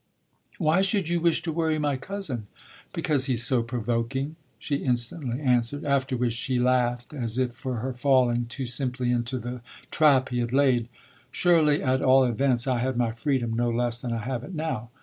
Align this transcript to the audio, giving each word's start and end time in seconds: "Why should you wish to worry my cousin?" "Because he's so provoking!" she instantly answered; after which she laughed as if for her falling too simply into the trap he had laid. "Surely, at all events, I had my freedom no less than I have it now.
"Why 0.57 0.81
should 0.81 1.09
you 1.09 1.19
wish 1.21 1.43
to 1.43 1.51
worry 1.51 1.77
my 1.77 1.95
cousin?" 1.95 2.47
"Because 2.91 3.25
he's 3.25 3.43
so 3.43 3.61
provoking!" 3.61 4.35
she 4.57 4.77
instantly 4.77 5.39
answered; 5.39 5.85
after 5.85 6.17
which 6.17 6.33
she 6.33 6.57
laughed 6.57 7.13
as 7.13 7.37
if 7.37 7.53
for 7.53 7.75
her 7.75 7.93
falling 7.93 8.47
too 8.47 8.65
simply 8.65 9.11
into 9.11 9.37
the 9.37 9.61
trap 9.91 10.29
he 10.29 10.39
had 10.39 10.53
laid. 10.53 10.89
"Surely, 11.31 11.83
at 11.83 12.01
all 12.01 12.23
events, 12.23 12.65
I 12.65 12.79
had 12.79 12.97
my 12.97 13.11
freedom 13.11 13.53
no 13.53 13.69
less 13.69 14.01
than 14.01 14.11
I 14.11 14.23
have 14.23 14.43
it 14.43 14.55
now. 14.55 14.89